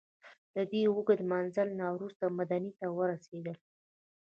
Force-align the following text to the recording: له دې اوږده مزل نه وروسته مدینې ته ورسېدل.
له 0.55 0.63
دې 0.71 0.81
اوږده 0.89 1.23
مزل 1.31 1.69
نه 1.79 1.85
وروسته 1.95 2.23
مدینې 2.37 2.71
ته 2.79 2.85
ورسېدل. 2.97 3.57